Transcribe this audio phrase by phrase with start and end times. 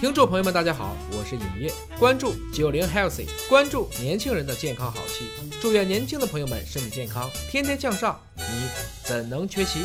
[0.00, 5.26] 听众朋友们，大家好，我是尹烨，关注九零 healthy，关注年轻人的健康好戏，
[5.60, 8.42] 祝愿年轻的朋友们身体健康，天天向上，你
[9.04, 9.80] 怎能缺席？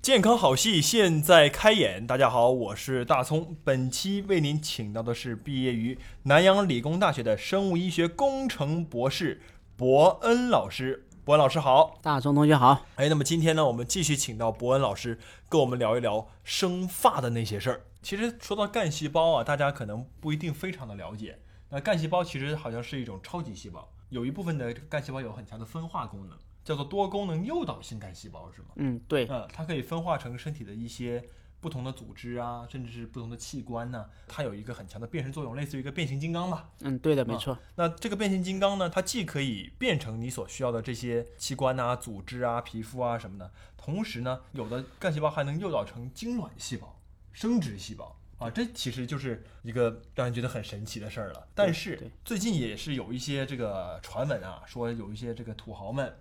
[0.00, 3.56] 健康好戏现在开演，大家好，我是大葱。
[3.64, 9.42] 本期为您请到的是毕业于南洋理工大学的生物医学工程博士
[9.76, 11.08] 伯恩老师。
[11.24, 12.86] 伯恩老师好，大葱同学好。
[12.94, 15.18] 哎，那么今天呢，我们继续请到伯恩老师
[15.48, 17.80] 跟我们聊一聊生发的那些事儿。
[18.02, 21.40] 其实说到干细胞啊，大家可能不一定非常的了解。
[21.70, 28.68] 那干细胞其实好像是一种超级细胞，有一部分的干细胞有很强的分化功能，叫做多功能诱导性干细胞，是吗？
[28.76, 31.22] 嗯，对，呃，它可以分化成身体的一些
[31.60, 36.70] 不同的组织啊，甚至是不同的器官呢、它有一个很强的变身作用，类似于一个变形金刚吧。
[36.80, 37.58] 嗯，对的，没错。
[37.74, 46.97] 那这个变形金刚呢，它既可以变成你所需要的这些器官啊、组织啊、皮肤啊什么的，同时呢，有的干细胞还能诱导成精卵细胞、
[47.38, 51.46] 生殖细胞啊，这其实就是一个让人觉得很神奇的事儿了。
[51.54, 56.12] 但是最近也是有一些这个传闻啊，说有一些这个土豪们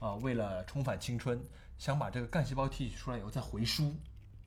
[0.00, 1.40] 啊，为了重返青春，
[1.78, 3.94] 想把这个干细胞提取出来以后再回输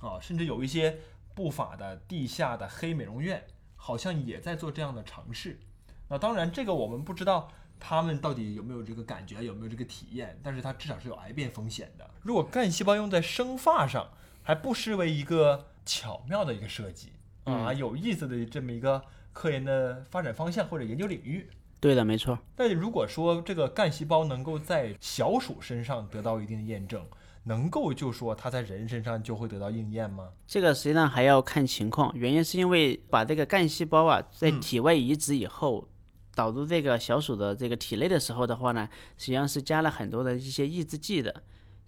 [0.00, 0.96] 啊，甚至有一些
[1.34, 3.44] 不法的地下的黑美容院，
[3.76, 5.60] 好像也在做这样的尝试。
[6.08, 12.10] 那当然，这个我们不知道他们到底有没有这个感觉，有没有这个体验，但是它至少是有癌变风险的。
[12.22, 14.08] 如果干细胞用在生发上，
[14.42, 17.08] 还不失为一个巧妙的一个设计
[17.44, 21.48] 啊，嗯有意思的这么一个科研的发展方向或者研究领域。
[21.80, 22.38] 对的，没错。
[22.56, 27.04] 但如果说这个干细胞能够在小鼠身上得到一定的验证，
[27.42, 30.30] 能够就说它在人身上就会得到应验吗？
[30.46, 35.86] 这个实际上还要看情况，原因是因为把这个干细胞啊在嗯体外移植以后，
[36.34, 41.42] 导入这个小鼠的这个体内的时候的话呢，实际上是加了很多的一些抑制剂的，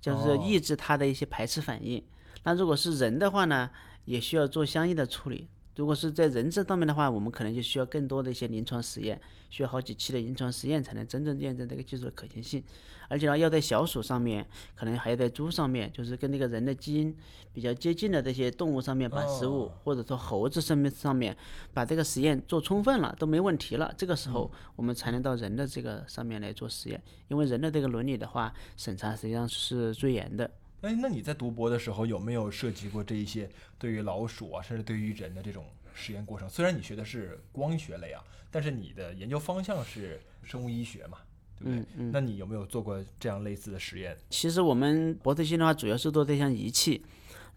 [0.07, 2.01] 就是哦抑制它的一些排斥反应。
[2.45, 3.69] 那如果是人的话呢，
[4.05, 5.49] 也需要做相应的处理。
[5.77, 12.65] 如果是在人这上面的话，我们可能就需要更多的一些临床实验，需要好几期的临床实验才能真正验证这个技术的可行性。
[13.09, 14.45] 而且呢，要在小鼠上面，
[14.75, 17.15] 可能还要在猪上面，就是跟那个人的基因
[17.53, 21.37] 比较接近的这些动物上面把食物，哦或者说猴子上面上面
[21.73, 27.01] 把这个实验做充分了，都没问题了，这个时嗯候我们才能到人的这个上面来做实验。
[27.29, 30.51] 因为人的这个伦理的话，审查实际上是最严的。
[30.83, 33.49] 哎，那你在读博的时候有没有涉及过这一些
[33.79, 35.65] 对于老鼠啊，甚至对于人的这种
[35.95, 36.49] 实验过程？
[36.49, 41.19] 虽然你学的是光学类啊，但是你的研究方向是生物医学嘛，
[41.59, 41.81] 对不对？
[41.81, 44.17] 嗯嗯那你有没有做过这样类似的实验？
[44.31, 47.03] 其实我们博士性的话，主要是做这项仪器。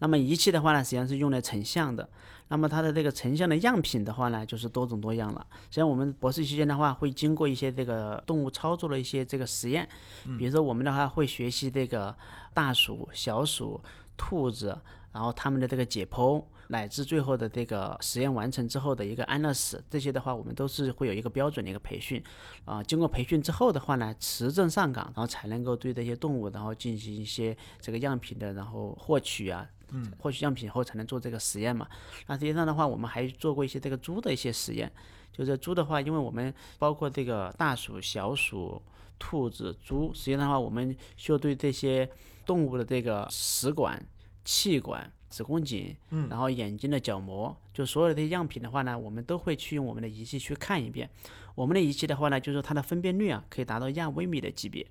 [0.00, 2.06] 那么仪器的话呢，实际上是用来成像的。
[2.48, 5.46] 那么它的这个成像的样品的话呢，就是多种多样了。
[5.52, 9.88] 实际上我们博士期间的话，会经过一些这个动物操作的一些这个实验，
[10.36, 12.12] 比如说我们的话会学习这个
[12.52, 13.80] 大鼠、小鼠、
[14.16, 14.76] 兔子，
[15.12, 22.22] 然后它们的这个解剖，乃至最后的这个实验完成之后的一个安乐死，这些的话我们都是会有一个标准的一个培训。
[22.64, 31.88] 啊，经过培训之后的话呢，持证上岗，然后才能够对这些动物，然后进行一些这个样品的，然后获取啊，嗯，获取样品以后才能做这个实验嘛。
[32.28, 34.90] 那实际上的话，我们还做过一些这个猪的一些实验，
[35.32, 38.80] 就是猪的话，因为我们包括这个大鼠、小鼠、
[39.18, 42.08] 兔子、猪，实际上的话，我们需要对这些
[42.46, 44.00] 动物的这个食管、
[44.44, 51.08] 气管、子宫颈，嗯，然后眼睛的角膜，就所有的这些样品的话呢，我们都会去用我们的仪器去看一遍。
[51.54, 54.86] 我们的仪器的话呢，就是说它的分辨率啊，可以达到亚微米的级别。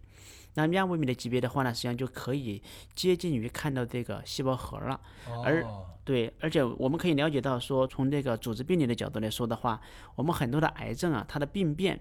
[0.56, 2.62] 那亚微米的级别的话呢，实际上就可以
[2.96, 5.00] 接近于看到这个细胞核了。
[5.44, 9.80] 而哦对，而且我们可以了解到说，从这个组织病理的角度来说的话，
[10.16, 12.00] 我们很多的癌症啊，它的病变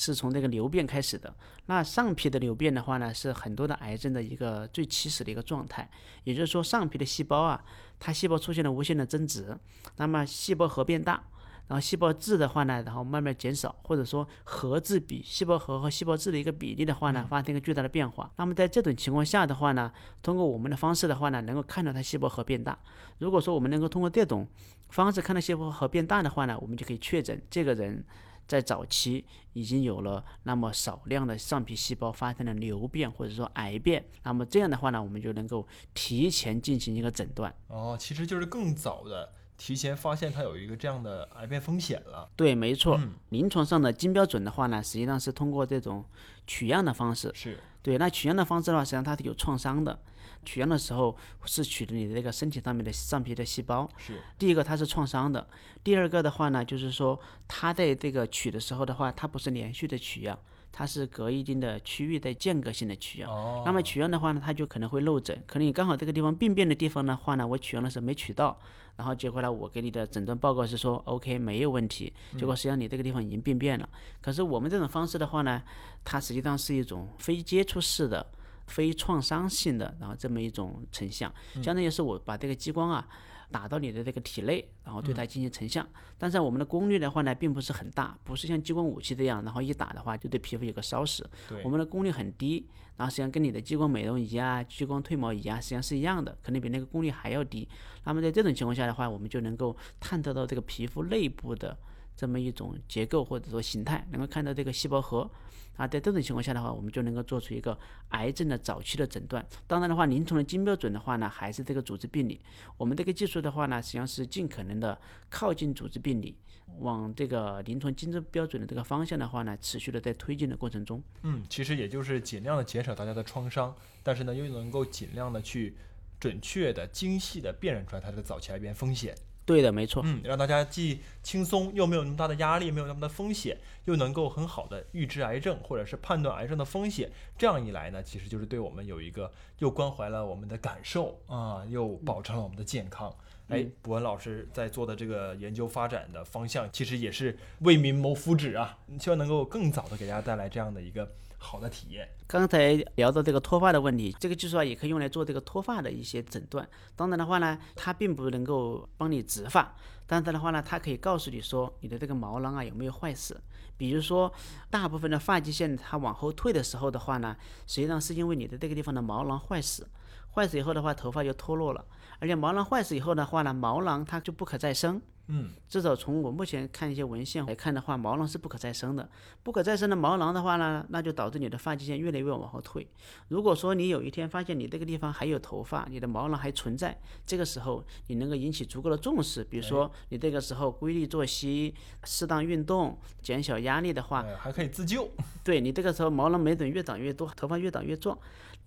[0.00, 1.34] 是从这个瘤变开始的。
[1.66, 5.90] 那上皮的瘤变的话呢，是很多的癌症的一个最起始的一个状态。
[6.22, 7.64] 也就是说，上皮的细胞啊，
[7.98, 9.58] 它细胞出现了无限的增殖，
[9.96, 11.20] 那么细胞核变大。
[11.66, 18.30] 然后细胞质的话呢，然后慢慢减少，或者说核质比细胞核和细胞质的一个比例的话呢，发生一个巨大的变化。
[18.36, 19.92] 那么在这种情况下的话呢，
[20.22, 22.78] 通过我们的方式的话呢，能够看到它细胞核变大。
[23.18, 24.46] 如果说我们能够通过这种
[24.88, 28.02] 方式看到细胞核变大的话呢，我们就可以确诊这个人
[28.48, 34.04] 在早期已经有了那么少量的上皮细胞发生了瘤变或者说癌变。
[34.24, 37.54] 那么这样的话呢，我们就能够提前进行一个诊断。
[37.68, 42.28] 哦，其实就是更早的提前发现它有一个这样的癌变风险了。
[42.34, 42.96] 对，没错。
[42.96, 46.02] 嗯临床上的金标准的话呢，实际上是通过这种
[46.46, 47.30] 取样的方式。
[47.34, 49.98] 是，对，那取样的方式的话，实际上它是有创伤的。
[50.44, 55.46] 取样的时候是取的你的那个身体上面的上皮的细胞，是，第一个它是创伤的，
[55.84, 60.38] 第二个的话呢，就是说它在这个取的时候的话，它不是连续的取样，
[60.72, 63.30] 它是隔一定的区域的间隔性的取样。
[63.30, 68.58] 哦，那么取样的话呢，它就可能会漏诊，可能你刚好这个地方病变的地方的话呢，我取样的时候没取到，
[68.96, 73.88] 然后结果呢，我给你的诊断报告是说 OK 没有问题，结果实际上你这个地方已经病变了。
[74.20, 75.62] 可是我们这种方式的话呢，
[76.04, 78.26] 它实际上是一种非接触式的、
[78.68, 83.08] 非创伤性的，然后这么一种成像，相当于是我把这个激光啊。
[83.50, 85.88] 打到你的这个体内，然后对它进行成像，
[86.18, 91.26] 但是我们的功率的话呢，并不是很大，不是像激光武器这样，然后一打的话就对皮肤有个烧死。
[91.48, 92.68] 对我们的功率很低，
[92.98, 97.66] 然后实际上跟你的激光美容仪啊、激光褪毛仪啊，实际上是一样的，可能比那个功率还要低。
[98.04, 101.74] 那么在这种情况下的话，我们就能够探测到这个皮肤内部的
[102.18, 105.30] 这么一种结构或者说形态，能够看到这个细胞核。
[105.76, 107.78] 啊，在这种情况下的话，我们就能够做出一个
[108.08, 109.46] 癌症的早期的诊断。
[109.68, 112.40] 当然的话，临床的金标准的话呢，还是这个组织病理。
[112.76, 115.00] 我们这个技术的话呢，实际上是尽可能的
[115.30, 116.36] 靠近组织病理，
[116.80, 121.00] 往这个临床金标准的这个方向的话呢，持续的在推进的过程中。
[121.22, 123.72] 嗯，其实也就是尽量的减少大家的创伤，
[124.02, 125.76] 但是呢，又能够尽量的去
[126.18, 129.14] 准确的、精细的辨认出来它的早期癌变风险。
[129.48, 130.02] 对的，没错。
[130.04, 133.56] 嗯，让大家既轻松又没有那么大的压力，没有那么的风险，
[133.86, 137.10] 又能够很好的预知癌症或者是判断癌症的风险。
[137.38, 143.10] 这样一来呢，其实就是对我们有一个又关怀了我们的感受啊，又保证了我们的健康。
[143.48, 152.08] 哎，博文老师在做的这个研究发展的方向，其实也是为民谋福祉啊，希望能够更早的给大家带来这样的一个好的体验。
[152.26, 156.68] 刚才聊到这个脱发的问题，这个技术啊也可以用来做这个脱发的一些诊断。
[156.94, 159.74] 当然的话呢，它并不能够帮你植发，
[160.06, 163.40] 但是的话呢，它可以告诉你说你的这个毛囊啊有没有坏死。
[163.78, 164.30] 比如说，
[164.68, 167.36] 大部分的发际线它往后退的时候的话呢，
[167.66, 169.88] 实际上是因为你的这个地方的毛囊坏死，
[170.34, 171.84] 坏死以后的话，头发就脱落了。
[172.18, 175.00] 而且毛囊坏死以后的话呢，毛囊它就不可再生。
[175.30, 179.06] 嗯，至少从我目前看一些文献来看的话，毛囊是不可再生的。
[179.42, 182.88] 不可再生的毛囊的话呢，那就导致你的发际线越来越往后退。
[183.28, 191.74] 如果说你有一天发现你这个地方还有头发，你的毛囊还存在，这个时候你能够引起足够的重视，比如说你这个时候规律作息、
[192.04, 195.10] 适当运动、减小压力的话，哎还可以自救。
[195.44, 198.18] 对你这个时候毛囊没准越长越多，头发越长越壮，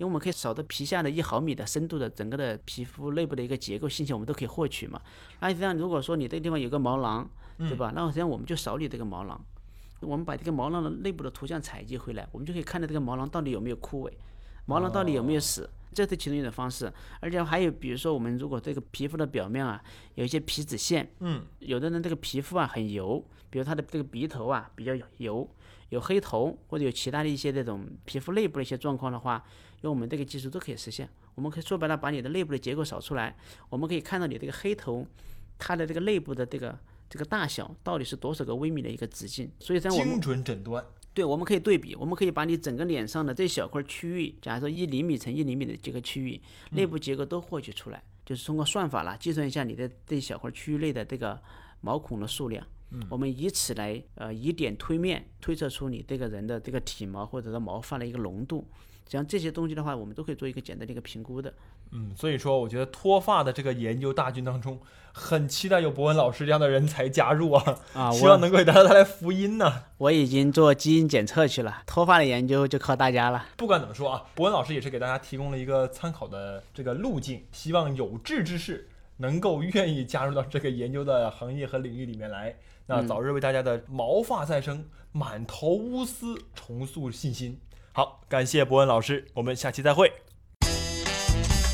[0.01, 5.00] 因为我们可以扫到皮下的一毫米的深度的整个的皮肤内部的一个结构信息，我们都可以获取嘛。
[5.39, 7.94] 那实际上如果说你这个地方有个毛囊，对吧？
[7.95, 9.39] 那实际上我们就扫你这个毛囊，
[10.00, 14.12] 我们把这个毛囊的内部的图像采集回来，我们就可以看到这个毛囊到底有没有枯萎，
[14.65, 15.69] 毛囊到底有没有死。
[15.94, 19.84] 这是其中一种方式，而且还有，比如说我们如果这个皮肤的表面啊
[20.16, 25.50] 有一些皮脂腺，嗯，有的人这个皮肤啊很油，比如他的这个鼻头啊比较油，
[25.90, 29.44] 有黑头或者有其他的一些这种皮肤内部的一些状况的话，
[29.82, 31.10] 用我们这个技术都可以实现。
[31.36, 33.36] 我们可以说白了，把你的内部的结构扫出来，
[33.70, 35.06] 我们可以看到你这个黑头，
[35.58, 36.78] 它的这个内部的这个
[37.10, 39.52] 这个大小到底是多少个微米的一个直径。
[39.60, 40.86] 所以在我们精准诊断。
[41.13, 46.42] 对，我们可以对比，我们可以把你整个脸上的这小块区域，假如说一厘米乘一厘米的这个区域，
[46.72, 51.38] 内部结构都获取出来，就是通过算法啦，计算一下你的这一小块区域内的这个
[51.81, 52.66] 毛孔的数量，
[53.10, 58.66] 我们以此来呃以点推面，推测出你这个人的这个体毛或者说毛发的一个浓度。
[59.04, 61.54] 实际上这些东西的话，我们都可以做一个简单的一个评估的。
[61.92, 64.80] 嗯，所以说我觉得脱发的这个研究大军当中，
[65.12, 67.78] 很期待有博文老师这样的人才加入啊！
[67.94, 73.46] 啊希望能够给大家带来福音呢、我已经做基因检测去了，脱发的研究就靠大家了。
[73.58, 78.88] 不管怎么说啊，博文老师也是给大家提供了一个参考的这个路径，希望有志之士
[79.18, 87.60] 能够愿意加入到这个研究的行业和领域里面来，那早日为大家的毛发再生、满头乌丝重塑信心。
[87.92, 90.10] 好，感谢博文老师，我们下期再会。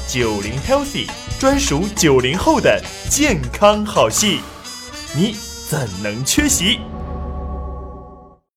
[0.07, 1.05] 九零 Healthy
[1.37, 4.39] 专属九零后的健康好戏，
[5.13, 5.35] 你
[5.67, 6.79] 怎能缺席？